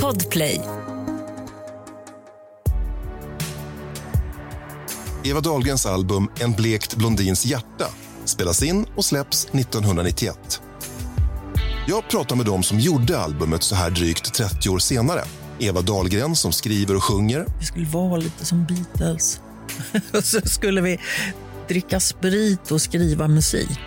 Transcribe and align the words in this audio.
Podplay. 0.00 0.60
Eva 5.24 5.40
Dahlgrens 5.40 5.86
album 5.86 6.28
En 6.40 6.52
blekt 6.52 6.96
blondins 6.96 7.46
hjärta 7.46 7.86
spelas 8.24 8.62
in 8.62 8.86
och 8.96 9.04
släpps 9.04 9.44
1991. 9.44 10.62
Jag 11.86 12.08
pratar 12.08 12.36
med 12.36 12.46
dem 12.46 12.62
som 12.62 12.78
gjorde 12.78 13.18
albumet 13.18 13.62
så 13.62 13.74
här 13.74 13.90
drygt 13.90 14.34
30 14.34 14.68
år 14.68 14.78
senare. 14.78 15.20
Eva 15.58 15.80
Dahlgren 15.80 16.36
som 16.36 16.52
skriver 16.52 16.96
och 16.96 17.04
sjunger. 17.04 17.46
Vi 17.58 17.64
skulle 17.64 17.86
vara 17.86 18.16
lite 18.16 18.44
som 18.44 18.66
Beatles. 18.66 19.40
och 20.12 20.24
så 20.24 20.40
skulle 20.44 20.80
vi 20.80 20.98
dricka 21.68 22.00
sprit 22.00 22.70
och 22.70 22.82
skriva 22.82 23.28
musik 23.28 23.80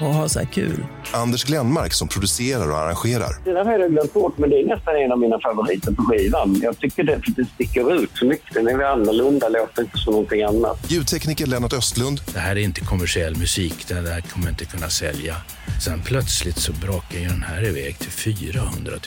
och 0.00 0.14
ha 0.14 0.28
så 0.28 0.38
här 0.38 0.46
kul. 0.46 0.86
Anders 1.12 1.44
Glenmark 1.44 1.92
som 1.92 2.08
producerar 2.08 2.70
och 2.70 2.78
arrangerar. 2.78 3.30
Det 3.44 3.52
där 3.52 3.64
har 3.64 3.78
jag 3.78 3.90
glömt 3.90 4.12
bort, 4.12 4.38
men 4.38 4.50
det 4.50 4.56
är 4.56 4.66
nästan 4.66 4.96
en 4.96 5.12
av 5.12 5.18
mina 5.18 5.40
favoriter 5.40 5.92
på 5.92 6.02
skivan. 6.02 6.60
Jag 6.62 6.78
tycker 6.78 7.04
det, 7.04 7.20
det 7.36 7.44
sticker 7.54 7.94
ut 8.02 8.10
så 8.14 8.24
mycket. 8.24 8.54
Den 8.54 8.66
är 8.66 8.82
annorlunda, 8.84 9.48
låter 9.48 9.82
inte 9.82 9.98
som 9.98 10.12
någonting 10.12 10.42
annat. 10.42 10.90
Ljudtekniker 10.90 11.46
Lennart 11.46 11.72
Östlund. 11.72 12.20
Det 12.34 12.38
här 12.38 12.56
är 12.56 12.60
inte 12.60 12.80
kommersiell 12.80 13.36
musik, 13.36 13.88
det 13.88 13.94
där 13.94 14.20
kommer 14.20 14.48
inte 14.48 14.64
kunna 14.64 14.88
sälja. 14.88 15.36
Sen 15.84 16.02
plötsligt 16.04 16.58
så 16.58 16.72
brakar 16.72 17.18
ju 17.18 17.28
den 17.28 17.42
här 17.42 17.64
iväg 17.64 17.98
till 17.98 18.10
400 18.10 18.92
000 18.92 19.00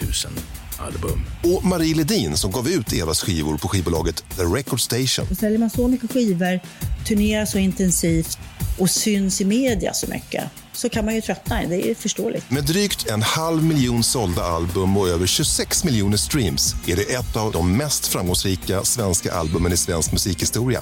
album. 0.79 1.25
Och 1.43 1.65
Marie 1.65 1.95
Ledin 1.95 2.37
som 2.37 2.51
gav 2.51 2.67
ut 2.67 2.93
Evas 2.93 3.21
skivor 3.21 3.57
på 3.57 3.67
skivbolaget 3.67 4.23
The 4.37 4.43
Record 4.43 4.81
Station. 4.81 5.25
Och 5.31 5.37
säljer 5.37 5.59
man 5.59 5.69
så 5.69 5.87
mycket 5.87 6.11
skivor, 6.11 6.59
turnerar 7.07 7.45
så 7.45 7.57
intensivt 7.57 8.39
och 8.79 8.89
syns 8.89 9.41
i 9.41 9.45
media 9.45 9.93
så 9.93 10.07
mycket 10.07 10.43
så 10.73 10.89
kan 10.89 11.05
man 11.05 11.15
ju 11.15 11.21
tröttna. 11.21 11.61
Det 11.69 11.89
är 11.91 11.95
förståeligt. 11.95 12.51
Med 12.51 12.63
drygt 12.63 13.09
en 13.09 13.21
halv 13.21 13.63
miljon 13.63 14.03
sålda 14.03 14.43
album 14.43 14.97
och 14.97 15.07
över 15.07 15.27
26 15.27 15.83
miljoner 15.83 16.17
streams 16.17 16.75
är 16.87 16.95
det 16.95 17.13
ett 17.13 17.35
av 17.35 17.51
de 17.51 17.77
mest 17.77 18.07
framgångsrika 18.07 18.83
svenska 18.83 19.33
albumen 19.33 19.73
i 19.73 19.77
svensk 19.77 20.11
musikhistoria. 20.11 20.81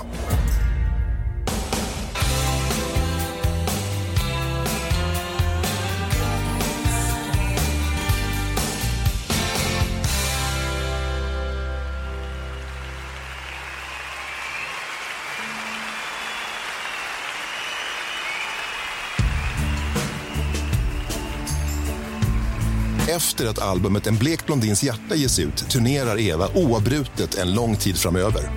Efter 23.09 23.45
att 23.45 23.59
albumet 23.59 24.07
En 24.07 24.17
blek 24.17 24.45
blondins 24.45 24.83
hjärta 24.83 25.15
ges 25.15 25.39
ut 25.39 25.57
turnerar 25.69 26.19
Eva 26.19 26.47
oavbrutet 26.55 27.35
en 27.35 27.53
lång 27.53 27.75
tid 27.75 27.97
framöver. 27.97 28.49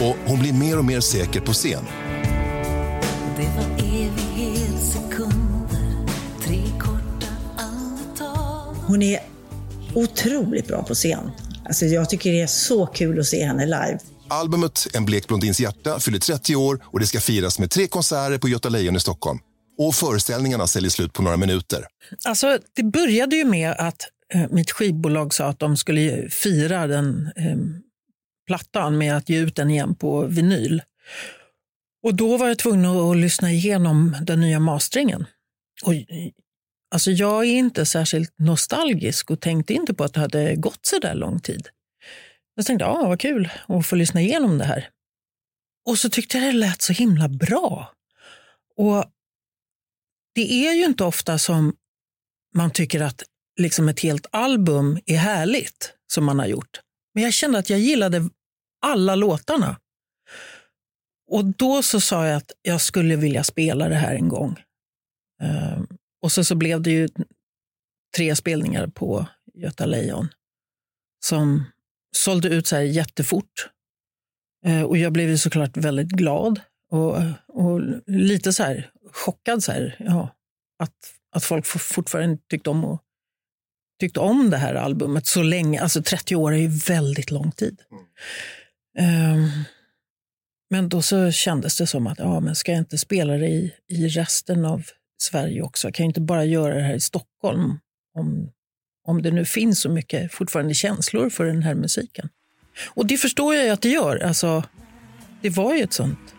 Och 0.00 0.16
hon 0.26 0.38
blir 0.38 0.52
mer 0.52 0.78
och 0.78 0.84
mer 0.84 1.00
säker 1.00 1.40
på 1.40 1.52
scen. 1.52 1.84
Det 3.36 3.48
var 3.56 3.76
sekunder, 4.78 6.06
tre 6.44 6.62
korta 6.80 7.26
andetag 7.56 8.74
Hon 8.86 9.02
är 9.02 9.20
otroligt 9.94 10.66
bra 10.66 10.82
på 10.82 10.94
scen. 10.94 11.30
Alltså 11.64 11.84
jag 11.84 12.10
tycker 12.10 12.32
det 12.32 12.40
är 12.40 12.46
så 12.46 12.86
kul 12.86 13.20
att 13.20 13.26
se 13.26 13.44
henne 13.44 13.64
live. 13.66 13.98
Albumet 14.28 14.86
En 14.94 15.04
blek 15.04 15.28
blondins 15.28 15.60
hjärta 15.60 16.00
fyller 16.00 16.18
30 16.18 16.56
år 16.56 16.80
och 16.84 17.00
det 17.00 17.06
ska 17.06 17.20
firas 17.20 17.58
med 17.58 17.70
tre 17.70 17.86
konserter 17.86 18.38
på 18.38 18.48
Göta 18.48 18.68
Lejon 18.68 18.96
i 18.96 19.00
Stockholm. 19.00 19.38
Och 19.78 19.94
föreställningarna 19.94 20.66
säljer 20.66 20.90
slut 20.90 21.12
på 21.12 21.22
några 21.22 21.36
minuter. 21.36 21.86
Alltså, 22.24 22.58
det 22.72 22.82
började 22.82 23.36
ju 23.36 23.44
med 23.44 23.70
att 23.70 24.02
eh, 24.34 24.46
mitt 24.50 24.70
skivbolag 24.70 25.34
sa 25.34 25.46
att 25.46 25.58
de 25.58 25.76
skulle 25.76 26.30
fira 26.30 26.86
den 26.86 27.32
eh, 27.36 27.56
plattan 28.46 28.98
med 28.98 29.16
att 29.16 29.28
ge 29.28 29.38
ut 29.38 29.56
den 29.56 29.70
igen 29.70 29.94
på 29.94 30.26
vinyl. 30.26 30.82
Och 32.02 32.14
då 32.14 32.36
var 32.36 32.48
jag 32.48 32.58
tvungen 32.58 32.86
att 32.86 33.16
lyssna 33.16 33.52
igenom 33.52 34.16
den 34.22 34.40
nya 34.40 34.60
masteringen. 34.60 35.26
Och, 35.84 35.94
eh, 35.94 36.04
alltså, 36.90 37.10
jag 37.10 37.44
är 37.44 37.54
inte 37.54 37.86
särskilt 37.86 38.34
nostalgisk 38.38 39.30
och 39.30 39.40
tänkte 39.40 39.74
inte 39.74 39.94
på 39.94 40.04
att 40.04 40.14
det 40.14 40.20
hade 40.20 40.56
gått 40.56 40.86
så 40.86 40.98
där 40.98 41.14
lång 41.14 41.40
tid. 41.40 41.68
Jag 42.54 42.66
tänkte, 42.66 42.84
ja 42.84 43.08
vad 43.08 43.20
kul 43.20 43.48
att 43.68 43.86
få 43.86 43.96
lyssna 43.96 44.20
igenom 44.20 44.58
det 44.58 44.64
här. 44.64 44.88
Och 45.88 45.98
så 45.98 46.10
tyckte 46.10 46.38
jag 46.38 46.46
det 46.46 46.52
lät 46.52 46.82
så 46.82 46.92
himla 46.92 47.28
bra. 47.28 47.92
Och 48.76 49.04
det 50.36 50.52
är 50.52 50.74
ju 50.74 50.84
inte 50.84 51.04
ofta 51.04 51.38
som 51.38 51.76
man 52.54 52.70
tycker 52.70 53.00
att 53.00 53.22
liksom 53.60 53.88
ett 53.88 54.00
helt 54.00 54.26
album 54.32 54.98
är 55.06 55.16
härligt 55.16 55.94
som 56.12 56.24
man 56.24 56.38
har 56.38 56.46
gjort. 56.46 56.80
Men 57.14 57.22
jag 57.22 57.32
kände 57.32 57.58
att 57.58 57.70
jag 57.70 57.80
gillade 57.80 58.30
alla 58.82 59.14
låtarna. 59.14 59.80
Och 61.30 61.44
då 61.44 61.82
så 61.82 62.00
sa 62.00 62.26
jag 62.26 62.36
att 62.36 62.52
jag 62.62 62.80
skulle 62.80 63.16
vilja 63.16 63.44
spela 63.44 63.88
det 63.88 63.94
här 63.94 64.14
en 64.14 64.28
gång. 64.28 64.64
Um, 65.42 65.88
och 66.22 66.32
så, 66.32 66.44
så 66.44 66.54
blev 66.54 66.82
det 66.82 66.90
ju 66.90 67.08
tre 68.16 68.36
spelningar 68.36 68.86
på 68.86 69.26
Göta 69.54 69.86
Lejon 69.86 70.28
som 71.24 71.64
sålde 72.16 72.48
ut 72.48 72.66
så 72.66 72.76
här 72.76 72.82
jättefort. 72.82 73.70
Uh, 74.66 74.82
och 74.82 74.98
jag 74.98 75.12
blev 75.12 75.36
såklart 75.36 75.76
väldigt 75.76 76.08
glad 76.08 76.60
och, 76.90 77.16
och 77.48 77.80
lite 78.06 78.52
så 78.52 78.62
här 78.62 78.90
chockad. 79.16 79.64
Så 79.64 79.72
här, 79.72 79.96
ja, 79.98 80.36
att, 80.78 80.94
att 81.32 81.44
folk 81.44 81.66
fortfarande 81.66 82.38
tyckte 82.50 82.70
om, 82.70 82.84
och, 82.84 83.02
tyckte 84.00 84.20
om 84.20 84.50
det 84.50 84.56
här 84.56 84.74
albumet 84.74 85.26
så 85.26 85.42
länge. 85.42 85.82
Alltså 85.82 86.02
30 86.02 86.36
år 86.36 86.52
är 86.52 86.58
ju 86.58 86.68
väldigt 86.68 87.30
lång 87.30 87.52
tid. 87.52 87.82
Mm. 88.98 89.34
Um, 89.34 89.50
men 90.70 90.88
då 90.88 91.02
så 91.02 91.30
kändes 91.30 91.78
det 91.78 91.86
som 91.86 92.06
att, 92.06 92.18
ja, 92.18 92.40
men 92.40 92.56
ska 92.56 92.72
jag 92.72 92.78
inte 92.78 92.98
spela 92.98 93.32
det 93.32 93.48
i, 93.48 93.74
i 93.88 94.08
resten 94.08 94.64
av 94.64 94.82
Sverige 95.22 95.62
också? 95.62 95.86
Jag 95.86 95.94
kan 95.94 96.04
jag 96.04 96.10
inte 96.10 96.20
bara 96.20 96.44
göra 96.44 96.74
det 96.74 96.82
här 96.82 96.94
i 96.94 97.00
Stockholm 97.00 97.78
om, 98.14 98.50
om 99.08 99.22
det 99.22 99.30
nu 99.30 99.44
finns 99.44 99.80
så 99.80 99.88
mycket 99.88 100.32
fortfarande 100.32 100.74
känslor 100.74 101.30
för 101.30 101.44
den 101.44 101.62
här 101.62 101.74
musiken. 101.74 102.28
Och 102.86 103.06
det 103.06 103.16
förstår 103.16 103.54
jag 103.54 103.64
ju 103.64 103.70
att 103.70 103.82
det 103.82 103.88
gör. 103.88 104.16
Alltså, 104.16 104.64
det 105.40 105.50
var 105.50 105.74
ju 105.74 105.82
ett 105.82 105.92
sånt 105.92 106.35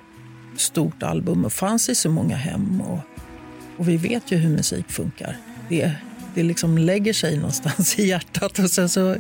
stort 0.60 1.04
album 1.04 1.46
och 1.46 1.54
fanns 1.54 1.90
i 1.90 1.96
så 1.96 2.10
många 2.10 2.36
hem. 2.36 2.82
Och, 2.82 3.00
och 3.78 3.90
vi 3.90 3.98
vet 3.98 4.32
ju 4.32 4.38
hur 4.38 4.50
musik 4.50 4.90
funkar. 4.90 5.38
Det, 5.70 5.92
det 6.36 6.44
liksom 6.44 6.78
lägger 6.78 7.14
sig 7.14 7.38
någonstans 7.38 8.00
i 8.00 8.08
hjärtat 8.08 8.60
och 8.60 8.72
sen 8.72 8.90
så 8.90 9.16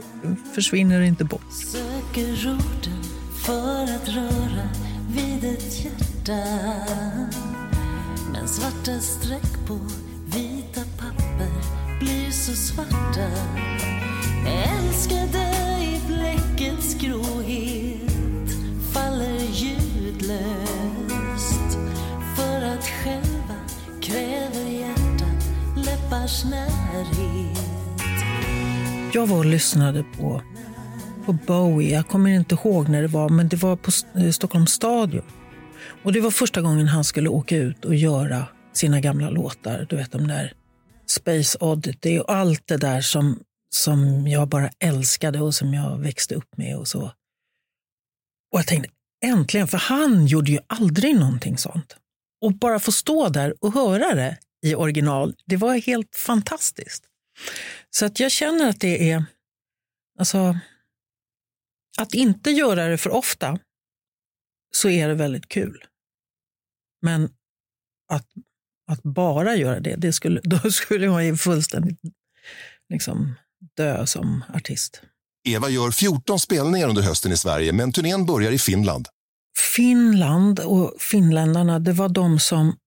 försvinner 0.53 0.99
det 0.99 1.07
inte 1.07 1.23
bort. 1.23 1.53
Söker 1.53 2.49
orden 2.49 3.03
för 3.45 3.83
att 3.83 4.09
röra 4.09 4.69
vid 5.09 5.43
ett 5.53 5.85
hjärta 5.85 6.43
Men 8.31 8.47
svarta 8.47 8.99
streck 8.99 9.67
på 9.67 9.79
vita 10.25 10.81
papper 10.97 11.51
blir 11.99 12.31
så 12.31 12.53
svarta 12.53 13.29
Älskade 14.47 15.51
i 15.81 16.01
bläckets 16.07 16.93
gråhet 16.93 18.11
faller 18.93 19.39
ljudlöst 19.53 20.66
läppars 26.27 26.43
närhet 26.43 27.57
Jag 29.13 29.27
var 29.27 29.37
och 29.37 29.45
lyssnade 29.45 30.03
på, 30.03 30.41
på 31.25 31.33
Bowie. 31.33 31.93
Jag 31.95 32.07
kommer 32.07 32.29
inte 32.29 32.55
ihåg 32.55 32.89
när 32.89 33.01
det 33.01 33.07
var, 33.07 33.29
men 33.29 33.47
det 33.47 33.57
var 33.57 33.75
på 33.75 33.91
eh, 34.15 34.31
Stockholms 34.31 34.71
stadion. 34.71 35.25
Och 36.03 36.13
det 36.13 36.21
var 36.21 36.31
första 36.31 36.61
gången 36.61 36.87
han 36.87 37.03
skulle 37.03 37.29
åka 37.29 37.57
ut 37.57 37.85
och 37.85 37.95
göra 37.95 38.45
sina 38.73 39.01
gamla 39.01 39.29
låtar. 39.29 39.87
Du 39.89 39.95
vet 39.95 40.11
de 40.11 40.27
där 40.27 40.53
Space 41.09 41.57
Oddity 41.61 42.19
och 42.19 42.31
allt 42.31 42.63
det 42.67 42.77
där 42.77 43.01
som, 43.01 43.39
som 43.75 44.27
jag 44.27 44.47
bara 44.47 44.69
älskade 44.79 45.41
och 45.41 45.55
som 45.55 45.73
jag 45.73 45.97
växte 45.97 46.35
upp 46.35 46.57
med 46.57 46.77
och 46.77 46.87
så. 46.87 47.01
Och 48.53 48.59
jag 48.59 48.67
tänkte, 48.67 48.89
äntligen, 49.25 49.67
för 49.67 49.77
han 49.77 50.27
gjorde 50.27 50.51
ju 50.51 50.59
aldrig 50.67 51.15
någonting 51.19 51.57
sånt. 51.57 51.95
Och 52.41 52.53
bara 52.53 52.79
få 52.79 52.91
stå 52.91 53.29
där 53.29 53.53
och 53.59 53.73
höra 53.73 54.15
det 54.15 54.37
i 54.67 54.75
original, 54.75 55.35
det 55.45 55.57
var 55.57 55.75
helt 55.75 56.15
fantastiskt. 56.15 57.03
Så 57.89 58.05
att 58.05 58.19
jag 58.19 58.31
känner 58.31 58.69
att 58.69 58.79
det 58.79 59.11
är, 59.11 59.25
alltså, 60.19 60.59
att 61.97 62.13
inte 62.13 62.51
göra 62.51 62.87
det 62.87 62.97
för 62.97 63.09
ofta 63.09 63.59
så 64.75 64.89
är 64.89 65.07
det 65.07 65.13
väldigt 65.13 65.47
kul. 65.47 65.83
Men 67.01 67.29
att, 68.13 68.27
att 68.91 69.03
bara 69.03 69.55
göra 69.55 69.79
det, 69.79 69.95
det 69.95 70.13
skulle, 70.13 70.41
då 70.43 70.71
skulle 70.71 71.09
man 71.09 71.25
ju 71.25 71.37
fullständigt 71.37 71.99
liksom, 72.89 73.35
dö 73.77 74.07
som 74.07 74.43
artist. 74.53 75.01
Eva 75.47 75.69
gör 75.69 75.91
14 75.91 76.39
spelningar 76.39 76.89
under 76.89 77.01
hösten 77.01 77.31
i 77.31 77.37
Sverige, 77.37 77.73
men 77.73 77.91
turnén 77.91 78.25
börjar 78.25 78.51
i 78.51 78.59
Finland. 78.59 79.07
Finland 79.75 80.59
och 80.59 81.01
finländarna, 81.01 81.79
det 81.79 81.93
var 81.93 82.09
de 82.09 82.39
som 82.39 82.77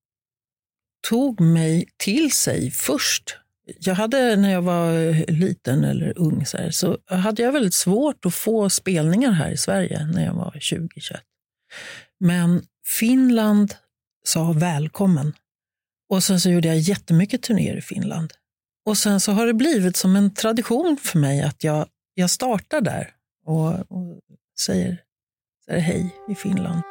tog 1.08 1.40
mig 1.40 1.88
till 1.96 2.32
sig 2.32 2.70
först 2.70 3.36
jag 3.78 3.94
hade 3.94 4.36
när 4.36 4.52
jag 4.52 4.62
var 4.62 5.14
liten 5.32 5.84
eller 5.84 6.18
ung 6.18 6.46
så, 6.46 6.56
här, 6.56 6.70
så 6.70 6.98
hade 7.06 7.42
jag 7.42 7.52
väldigt 7.52 7.74
svårt 7.74 8.26
att 8.26 8.34
få 8.34 8.70
spelningar 8.70 9.30
här 9.30 9.50
i 9.50 9.56
Sverige 9.56 10.06
när 10.06 10.24
jag 10.24 10.34
var 10.34 10.50
20-21. 10.50 10.88
Men 12.20 12.62
Finland 12.86 13.74
sa 14.24 14.52
välkommen. 14.52 15.32
Och 16.08 16.24
sen 16.24 16.40
så 16.40 16.50
gjorde 16.50 16.68
jag 16.68 16.78
jättemycket 16.78 17.42
turnéer 17.42 17.76
i 17.76 17.80
Finland. 17.80 18.32
Och 18.86 18.98
sen 18.98 19.20
så 19.20 19.32
har 19.32 19.46
det 19.46 19.54
blivit 19.54 19.96
som 19.96 20.16
en 20.16 20.34
tradition 20.34 20.96
för 21.02 21.18
mig 21.18 21.42
att 21.42 21.64
jag, 21.64 21.86
jag 22.14 22.30
startar 22.30 22.80
där 22.80 23.10
och, 23.46 23.68
och 23.72 24.20
säger, 24.60 25.02
säger 25.66 25.80
hej 25.80 26.14
i 26.28 26.34
Finland. 26.34 26.82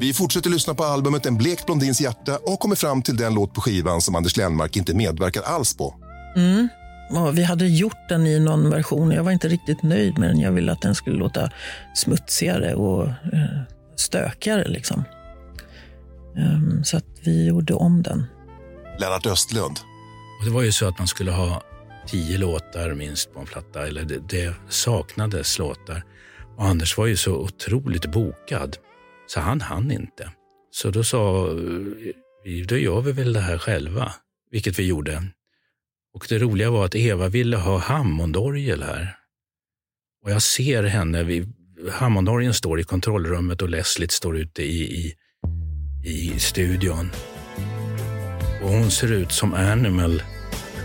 Vi 0.00 0.12
fortsätter 0.12 0.50
lyssna 0.50 0.74
på 0.74 0.84
albumet 0.84 1.26
En 1.26 1.36
blekt 1.36 1.66
blondins 1.66 2.00
hjärta 2.00 2.38
och 2.38 2.60
kommer 2.60 2.76
fram 2.76 3.02
till 3.02 3.16
den 3.16 3.34
låt 3.34 3.54
på 3.54 3.60
skivan 3.60 4.00
som 4.00 4.14
Anders 4.14 4.36
Lennmark 4.36 4.76
inte 4.76 4.94
medverkar 4.94 5.42
alls 5.42 5.76
på. 5.76 5.94
Mm. 6.36 6.68
Vi 7.32 7.42
hade 7.42 7.66
gjort 7.66 8.08
den 8.08 8.26
i 8.26 8.40
någon 8.40 8.70
version 8.70 9.08
och 9.08 9.14
jag 9.14 9.24
var 9.24 9.32
inte 9.32 9.48
riktigt 9.48 9.82
nöjd 9.82 10.18
med 10.18 10.28
den. 10.28 10.40
Jag 10.40 10.52
ville 10.52 10.72
att 10.72 10.82
den 10.82 10.94
skulle 10.94 11.16
låta 11.16 11.50
smutsigare 11.94 12.74
och 12.74 13.06
eh, 13.06 13.60
stökigare. 13.96 14.68
Liksom. 14.68 15.04
Um, 16.36 16.84
så 16.84 16.96
att 16.96 17.06
vi 17.24 17.46
gjorde 17.46 17.74
om 17.74 18.02
den. 18.02 18.26
Lennart 18.98 19.26
Östlund. 19.26 19.78
Och 20.40 20.44
det 20.44 20.50
var 20.50 20.62
ju 20.62 20.72
så 20.72 20.88
att 20.88 20.98
man 20.98 21.08
skulle 21.08 21.30
ha 21.30 21.62
tio 22.06 22.38
låtar 22.38 22.94
minst 22.94 23.34
på 23.34 23.40
en 23.40 23.46
platta. 23.46 23.86
Eller 23.86 24.04
det, 24.04 24.28
det 24.28 24.54
saknades 24.68 25.58
låtar. 25.58 26.04
Och 26.56 26.64
Anders 26.64 26.98
var 26.98 27.06
ju 27.06 27.16
så 27.16 27.34
otroligt 27.34 28.06
bokad. 28.06 28.76
Så 29.26 29.40
han 29.40 29.60
hann 29.60 29.90
inte. 29.90 30.30
Så 30.70 30.90
då 30.90 31.04
sa 31.04 31.44
vi, 32.44 32.64
då 32.68 32.76
gör 32.76 33.00
vi 33.00 33.12
väl 33.12 33.32
det 33.32 33.40
här 33.40 33.58
själva. 33.58 34.12
Vilket 34.50 34.78
vi 34.78 34.86
gjorde. 34.86 35.22
Och 36.14 36.26
det 36.28 36.38
roliga 36.38 36.70
var 36.70 36.84
att 36.84 36.94
Eva 36.94 37.28
ville 37.28 37.56
ha 37.56 37.78
Hammondorgel 37.78 38.82
här. 38.82 39.16
Och 40.24 40.30
jag 40.30 40.42
ser 40.42 40.82
henne, 40.82 41.22
vi, 41.22 41.46
Hammondorgeln 41.92 42.54
står 42.54 42.80
i 42.80 42.84
kontrollrummet 42.84 43.62
och 43.62 43.68
Leslie 43.68 44.08
står 44.08 44.36
ute 44.36 44.62
i, 44.62 44.82
i, 44.82 45.14
i 46.04 46.38
studion. 46.38 47.10
Och 48.62 48.68
hon 48.68 48.90
ser 48.90 49.12
ut 49.12 49.32
som 49.32 49.54
Animal 49.54 50.22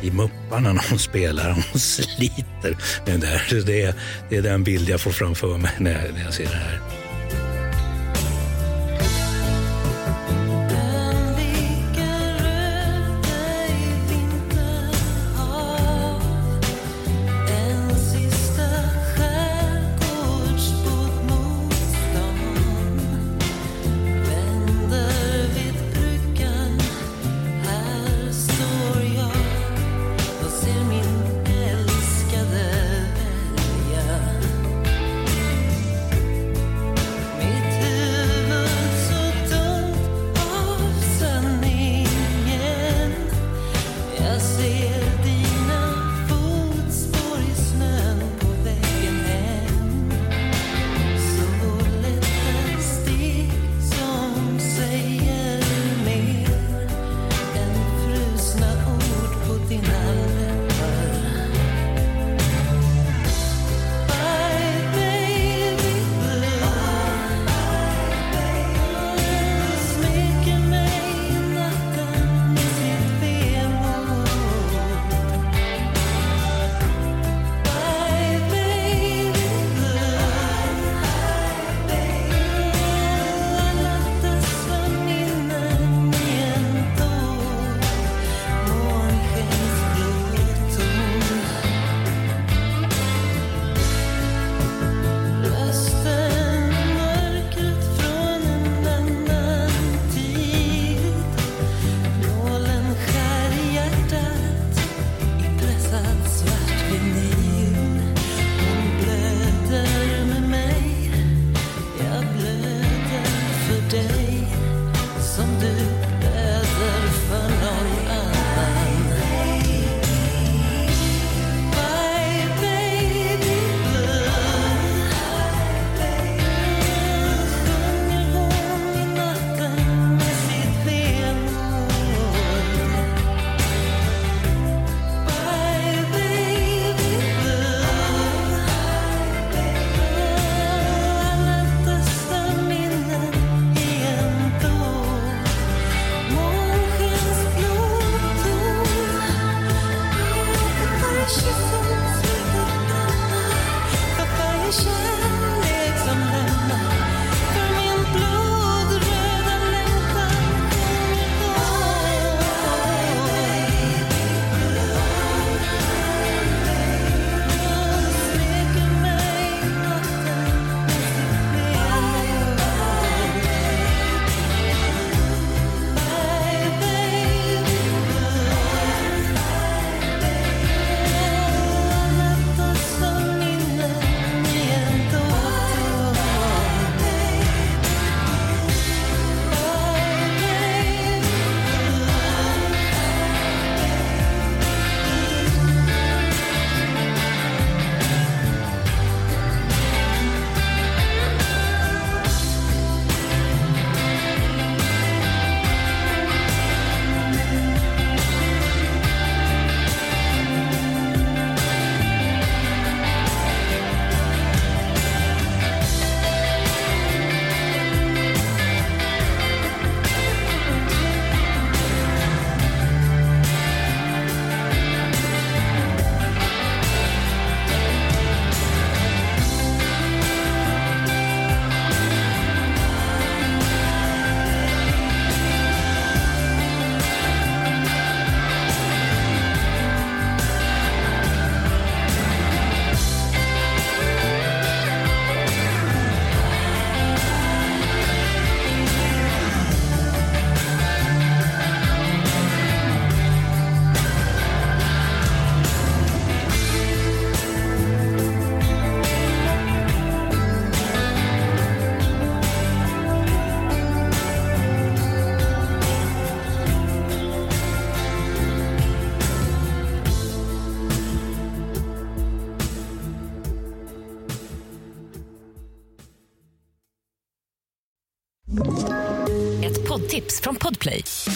i 0.01 0.12
Mupparna 0.12 0.74
när 0.74 0.89
hon 0.89 1.00
spelar. 1.00 1.51
Hon 1.51 1.80
sliter 1.80 2.77
med 3.06 3.19
det 3.19 3.27
där. 3.27 3.65
Det 3.65 3.81
är, 3.81 3.94
det 4.30 4.38
är 4.38 4.41
den 4.41 4.63
bild 4.63 4.89
jag 4.89 5.01
får 5.01 5.12
framför 5.12 5.57
mig 5.57 5.71
när 5.80 6.06
jag, 6.06 6.13
när 6.13 6.24
jag 6.24 6.33
ser 6.33 6.45
det 6.45 6.56
här. 6.56 6.99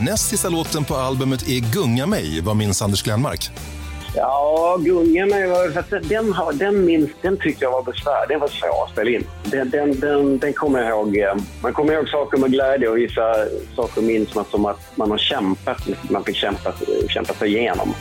Näst 0.00 0.28
sista 0.28 0.48
låten 0.48 0.84
på 0.84 0.94
albumet 0.94 1.48
är 1.48 1.72
Gunga 1.72 2.06
mig, 2.06 2.40
vad 2.40 2.56
minns 2.56 2.82
Anders 2.82 3.02
Glenmark? 3.02 3.50
Ja, 4.14 4.78
Gunga 4.80 5.26
mig 5.26 5.46
var... 5.48 5.82
för 5.82 6.00
Den, 6.00 6.34
den, 6.58 6.84
minns, 6.84 7.10
den 7.22 7.36
tyckte 7.36 7.64
jag 7.64 7.72
var 7.72 7.82
besvär. 7.82 8.26
Den 8.28 8.40
var 8.40 8.48
svår 8.48 8.84
att 8.84 8.90
spela 8.90 9.10
in. 9.10 9.26
Den, 9.44 9.70
den, 9.70 10.00
den, 10.00 10.38
den 10.38 10.52
kommer 10.52 10.82
jag 10.82 10.88
ihåg. 10.88 11.16
Eh, 11.16 11.34
man 11.62 11.72
kommer 11.72 11.92
ihåg 11.92 12.08
saker 12.08 12.38
med 12.38 12.50
glädje 12.52 12.88
och 12.88 12.96
vissa 12.96 13.34
saker 13.76 14.02
minns 14.02 14.34
man 14.34 14.44
som 14.50 14.66
att 14.66 14.96
man 14.96 15.10
har 15.10 15.18
kämpat. 15.18 15.88
Man 16.10 16.24
fick 16.24 16.36
kämpa, 16.36 16.72
kämpa 17.08 17.34
sig 17.34 17.56
igenom. 17.56 17.94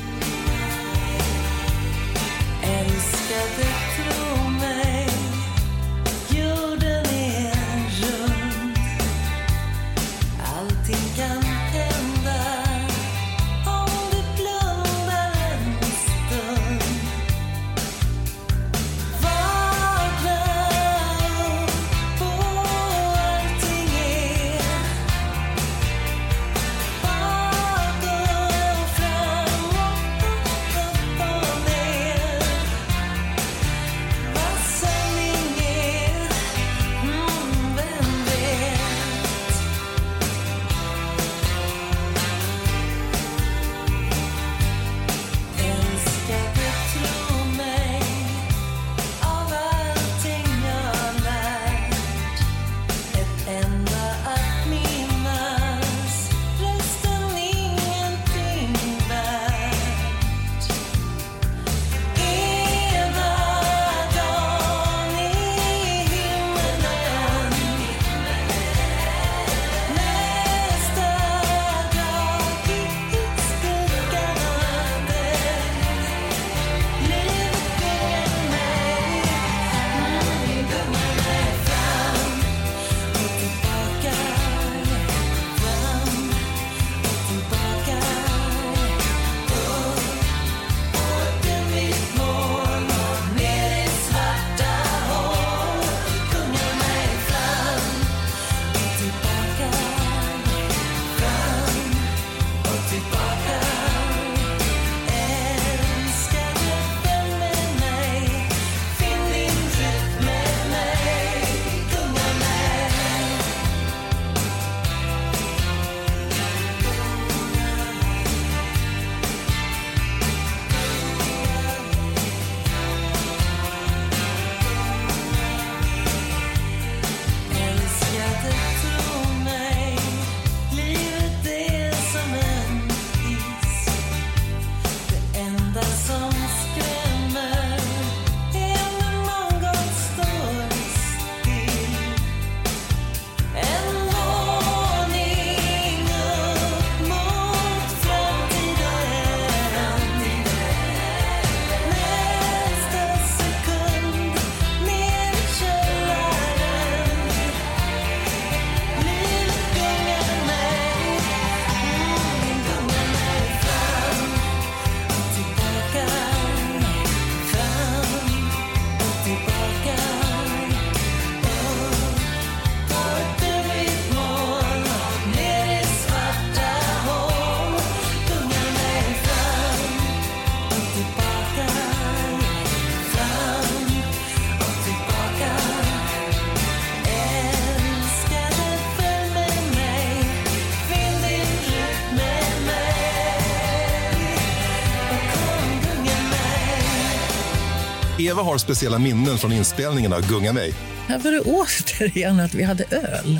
Eva 198.28 198.42
har 198.42 198.58
speciella 198.58 199.00
minnen 199.00 199.38
från 199.38 199.52
inspelningen 199.52 200.14
av 200.14 200.30
Gunga 200.30 200.54
mig. 200.54 200.74
Här 201.08 201.20
var 201.20 201.32
det 201.32 201.40
återigen 201.40 202.40
att 202.40 202.54
vi 202.54 202.64
hade 202.64 202.84
öl. 202.84 203.40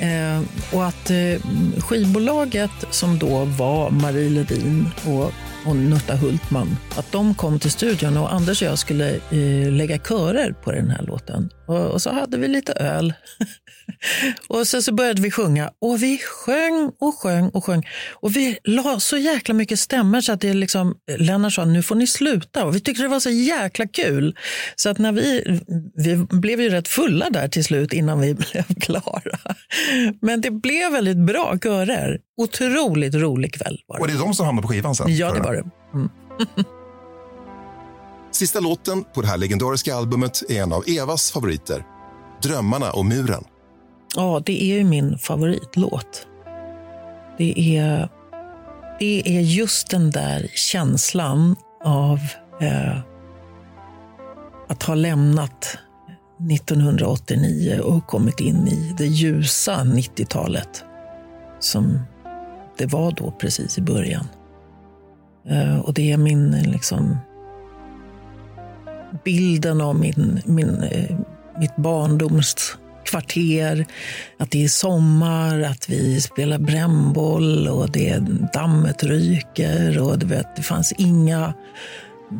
Eh, 0.00 0.42
och 0.72 0.86
att 0.86 1.10
eh, 1.10 1.40
skivbolaget 1.80 2.70
som 2.90 3.18
då 3.18 3.44
var 3.44 3.90
Marie 3.90 4.30
Ledin 4.30 4.88
och, 5.06 5.32
och 5.66 5.76
Nutta 5.76 6.16
Hultman, 6.16 6.76
att 6.96 7.12
de 7.12 7.34
kom 7.34 7.58
till 7.58 7.70
studion 7.70 8.16
och 8.16 8.32
Anders 8.32 8.62
och 8.62 8.68
jag 8.68 8.78
skulle 8.78 9.14
eh, 9.14 9.72
lägga 9.72 9.98
körer 9.98 10.52
på 10.52 10.72
den 10.72 10.90
här 10.90 11.02
låten. 11.02 11.50
Och, 11.66 11.86
och 11.86 12.02
så 12.02 12.12
hade 12.12 12.38
vi 12.38 12.48
lite 12.48 12.72
öl. 12.72 13.14
och 14.48 14.66
sen 14.66 14.82
så 14.82 14.92
började 14.92 15.22
vi 15.22 15.30
sjunga 15.30 15.70
och 15.80 16.02
vi 16.02 16.18
sjöng 16.18 16.92
och 17.00 17.14
sjöng 17.14 17.48
och 17.48 17.64
sjöng. 17.64 17.88
Och 18.12 18.36
vi 18.36 18.58
la 18.64 19.00
så 19.00 19.16
jäkla 19.16 19.54
mycket 19.54 19.80
stämmer 19.80 20.20
så 20.20 20.32
att 20.32 20.40
det 20.40 20.54
liksom, 20.54 20.94
Lennart 21.18 21.52
sa 21.52 21.64
nu 21.64 21.82
får 21.82 21.94
ni 21.94 22.06
sluta. 22.06 22.64
Och 22.64 22.76
vi 22.76 22.80
tyckte 22.80 23.02
det 23.02 23.08
var 23.08 23.20
så 23.20 23.30
jäkla 23.30 23.86
kul. 23.86 24.36
Så 24.76 24.88
att 24.88 24.98
när 24.98 25.12
vi, 25.12 25.60
vi 25.94 26.16
blev 26.16 26.60
ju 26.60 26.68
rätt 26.68 26.88
fulla 26.88 27.30
där 27.30 27.48
till 27.48 27.64
slut 27.64 27.92
innan 27.92 28.20
vi 28.20 28.34
blev 28.52 28.64
klara. 28.80 29.38
Men 30.20 30.40
det 30.40 30.50
blev 30.50 30.92
väldigt 30.92 31.16
bra 31.16 31.58
körer. 31.58 32.18
Otroligt 32.36 33.14
rolig 33.14 33.54
kväll 33.54 33.80
var 33.86 34.00
Och 34.00 34.06
det. 34.06 34.12
det 34.12 34.18
är 34.18 34.20
de 34.24 34.34
som 34.34 34.46
hamnar 34.46 34.62
på 34.62 34.68
skivan 34.68 34.94
sen? 34.94 35.16
Ja, 35.16 35.32
det 35.32 35.40
var 35.40 35.52
det. 35.52 35.64
Mm. 35.94 36.08
Sista 38.30 38.60
låten 38.60 39.04
på 39.14 39.20
det 39.20 39.26
här 39.28 39.36
legendariska 39.36 39.94
albumet 39.94 40.42
är 40.48 40.62
en 40.62 40.72
av 40.72 40.84
Evas 40.88 41.32
favoriter. 41.32 41.84
Drömmarna 42.42 42.90
och 42.90 43.04
muren. 43.06 43.44
Ja, 44.16 44.42
det 44.46 44.62
är 44.62 44.78
ju 44.78 44.84
min 44.84 45.18
favoritlåt. 45.18 46.26
Det 47.38 47.76
är, 47.78 48.08
det 48.98 49.22
är 49.36 49.40
just 49.40 49.90
den 49.90 50.10
där 50.10 50.50
känslan 50.54 51.56
av 51.84 52.18
eh, 52.60 52.98
att 54.68 54.82
ha 54.82 54.94
lämnat 54.94 55.78
1989 56.50 57.80
och 57.84 58.06
kommit 58.06 58.40
in 58.40 58.68
i 58.68 58.94
det 58.98 59.06
ljusa 59.06 59.84
90-talet 59.84 60.84
som 61.60 61.98
det 62.78 62.86
var 62.86 63.12
då 63.12 63.30
precis 63.30 63.78
i 63.78 63.80
början. 63.80 64.28
Eh, 65.48 65.78
och 65.78 65.94
det 65.94 66.12
är 66.12 66.16
min 66.16 66.50
liksom 66.50 67.16
bilden 69.24 69.80
av 69.80 69.96
min, 69.96 70.40
min, 70.44 70.82
eh, 70.82 71.16
mitt 71.58 71.76
barndomskvarter. 71.76 73.86
Att 74.38 74.50
det 74.50 74.64
är 74.64 74.68
sommar, 74.68 75.60
att 75.60 75.88
vi 75.88 76.20
spelar 76.20 76.58
brännboll 76.58 77.68
och 77.68 77.90
det, 77.90 78.18
dammet 78.52 79.04
ryker. 79.04 80.02
Och 80.02 80.18
du 80.18 80.26
vet, 80.26 80.56
det 80.56 80.62
fanns 80.62 80.92
inga, 80.92 81.54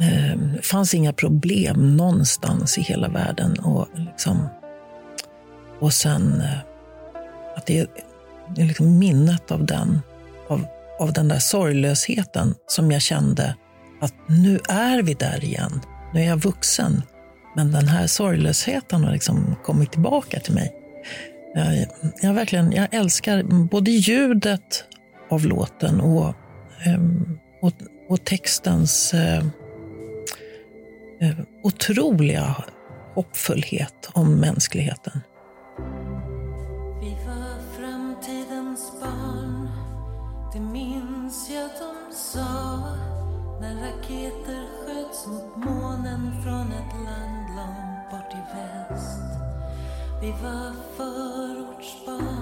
eh, 0.01 0.61
fanns 0.63 0.95
inga 0.95 1.13
problem 1.13 1.97
någonstans 1.97 2.79
i 2.79 2.83
hela 2.83 3.09
världen. 3.09 3.59
Och, 3.59 3.89
liksom, 3.95 4.49
och 5.81 5.93
sen 5.93 6.41
eh, 6.41 6.59
att 7.57 7.67
det 7.67 7.79
är, 7.79 7.87
liksom 8.57 8.99
minnet 8.99 9.51
av 9.51 9.67
den, 9.67 10.01
av, 10.49 10.67
av 11.01 11.13
den 11.13 11.29
där 11.29 11.39
sorglösheten 11.39 12.55
som 12.67 12.91
jag 12.91 13.03
kände 13.03 13.57
att 14.01 14.15
nu 14.27 14.61
är 14.69 15.03
vi 15.03 15.15
där 15.15 15.45
igen. 15.45 15.81
Nu 16.15 16.21
är 16.21 16.27
jag 16.27 16.37
vuxen. 16.37 17.03
Men 17.57 17.73
den 17.73 17.89
här 17.89 18.07
sorglösheten 18.07 19.05
har 19.05 19.13
liksom 19.13 19.57
kommit 19.63 19.93
tillbaka 19.93 20.41
till 20.41 20.55
mig. 20.55 20.73
Jag, 21.55 21.87
jag, 22.23 22.35
verkligen, 22.35 22.73
jag 22.73 22.95
älskar 22.95 23.43
både 23.43 23.91
ljudet 23.91 24.85
av 25.31 25.47
låten 25.47 26.01
och, 26.01 26.35
ehm, 26.85 27.39
och, 27.63 27.73
och 28.09 28.25
textens 28.25 29.15
eh, 29.15 29.45
Eh, 31.21 31.37
otroliga 31.63 32.65
hoppfullhet 33.15 34.11
om 34.13 34.41
mänskligheten. 34.41 35.21
Vi 37.01 37.11
var 37.27 37.79
framtidens 37.79 38.93
barn. 39.01 39.69
Det 40.53 40.61
minns 40.61 41.51
jag 41.51 41.71
de 41.71 42.15
sa. 42.15 42.79
När 43.61 43.75
raketer 43.75 44.67
sköts 44.87 45.27
mot 45.27 45.57
månen 45.57 46.43
Från 46.43 46.73
ett 46.73 46.95
land 47.05 47.57
långt 47.57 48.11
bort 48.11 48.33
i 48.35 48.43
väst. 48.57 49.25
Vi 50.21 50.31
var 50.31 50.73
förortsbarn. 50.97 52.34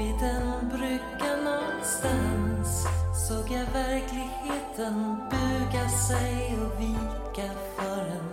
Vid 0.00 0.22
en 0.22 0.68
brygga 0.68 1.36
någonstans 1.44 2.39
såg 3.30 3.50
jag 3.50 3.66
verkligheten 3.72 5.16
buga 5.30 5.88
sig 5.88 6.58
och 6.62 6.80
vika 6.80 7.50
för 7.76 8.00
en 8.00 8.29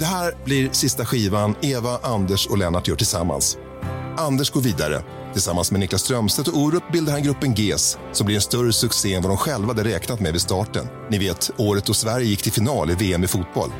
Det 0.00 0.06
här 0.06 0.34
blir 0.44 0.70
sista 0.72 1.04
skivan 1.04 1.54
Eva, 1.60 1.98
Anders 2.02 2.46
och 2.46 2.58
Lennart 2.58 2.88
gör 2.88 2.96
tillsammans. 2.96 3.58
Anders 4.16 4.50
går 4.50 4.60
vidare. 4.60 5.02
Tillsammans 5.32 5.70
med 5.70 5.80
Niklas 5.80 6.02
Strömstedt 6.02 6.48
och 6.48 6.58
Orup 6.58 6.92
bildar 6.92 7.12
han 7.12 7.22
gruppen 7.22 7.54
GES 7.54 7.98
som 8.12 8.26
blir 8.26 8.36
en 8.36 8.42
större 8.42 8.72
succé 8.72 9.14
än 9.14 9.22
vad 9.22 9.30
de 9.30 9.36
själva 9.36 9.68
hade 9.68 9.84
räknat 9.84 10.20
med 10.20 10.32
vid 10.32 10.40
starten. 10.40 10.86
Ni 11.10 11.18
vet, 11.18 11.50
året 11.56 11.84
då 11.84 11.94
Sverige 11.94 12.26
gick 12.26 12.42
till 12.42 12.52
final 12.52 12.90
i 12.90 12.94
VM 12.94 13.24
i 13.24 13.26
fotboll. 13.26 13.70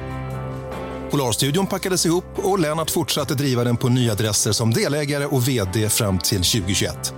Polarstudion 1.11 1.67
packades 1.67 2.07
ihop 2.07 2.25
och 2.37 2.59
Lennart 2.59 2.91
fortsatte 2.91 3.35
driva 3.35 3.65
den 3.65 3.77
på 3.77 3.89
nya 3.89 4.13
adresser 4.13 4.53
som 4.53 4.71
delägare 4.71 5.27
och 5.27 5.49
vd 5.49 5.89
fram 5.89 6.19
till 6.19 6.43
2021. 6.43 7.15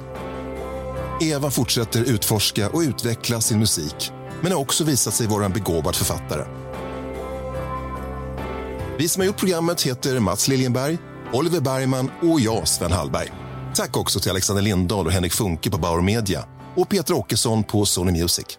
Eva 1.21 1.51
fortsätter 1.51 2.01
utforska 2.01 2.69
och 2.69 2.81
utveckla 2.81 3.41
sin 3.41 3.59
musik 3.59 4.13
men 4.41 4.53
har 4.53 4.59
också 4.59 4.85
visat 4.85 5.15
sig 5.15 5.27
vara 5.27 5.45
en 5.45 5.53
begåvad 5.53 5.97
författare. 5.97 6.62
Vi 9.03 9.09
som 9.09 9.21
har 9.21 9.27
gjort 9.27 9.37
programmet 9.37 9.83
heter 9.83 10.19
Mats 10.19 10.49
Liljenberg, 10.49 10.99
Oliver 11.33 11.61
Bergman 11.61 12.11
och 12.23 12.41
jag, 12.41 12.69
Sven 12.69 12.93
Hallberg. 12.93 13.33
Tack 13.75 13.97
också 13.97 14.21
till 14.21 14.31
Alexander 14.31 14.63
Lindahl 14.63 15.07
och 15.07 15.13
Henrik 15.13 15.33
Funke 15.33 15.71
på 15.71 15.79
Bauer 15.79 16.01
Media 16.01 16.45
och 16.77 16.89
Peter 16.89 17.15
Åkesson 17.15 17.65
på 17.65 17.87
Sony 17.87 18.13
Music. 18.13 18.59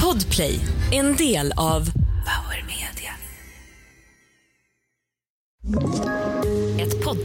Podplay, 0.00 0.60
en 0.92 1.16
del 1.16 1.52
av 1.56 1.90
Power 2.24 2.66
Media. 2.66 3.12